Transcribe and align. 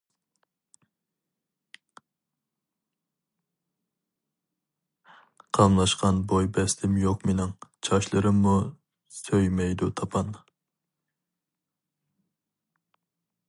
قاملاشقان 5.57 6.23
بوي 6.33 6.49
بەستىم 6.57 6.97
يوق 7.03 7.27
مىنىڭ، 7.31 7.53
چاچلىرىممۇ 7.89 8.55
سۆيمەيدۇ 9.19 9.91
تاپان. 10.01 10.33